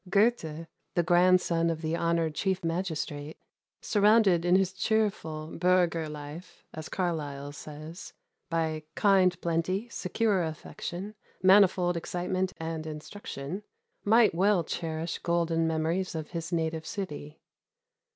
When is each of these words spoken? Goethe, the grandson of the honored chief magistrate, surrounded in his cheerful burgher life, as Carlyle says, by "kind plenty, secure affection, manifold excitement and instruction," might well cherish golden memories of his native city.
Goethe, 0.09 0.65
the 0.95 1.03
grandson 1.05 1.69
of 1.69 1.83
the 1.83 1.95
honored 1.95 2.33
chief 2.33 2.63
magistrate, 2.63 3.37
surrounded 3.83 4.45
in 4.45 4.55
his 4.55 4.73
cheerful 4.73 5.55
burgher 5.59 6.09
life, 6.09 6.63
as 6.73 6.89
Carlyle 6.89 7.51
says, 7.51 8.11
by 8.49 8.81
"kind 8.95 9.39
plenty, 9.41 9.87
secure 9.89 10.41
affection, 10.41 11.13
manifold 11.43 11.95
excitement 11.95 12.51
and 12.57 12.87
instruction," 12.87 13.61
might 14.03 14.33
well 14.33 14.63
cherish 14.63 15.19
golden 15.19 15.67
memories 15.67 16.15
of 16.15 16.31
his 16.31 16.51
native 16.51 16.87
city. 16.87 17.39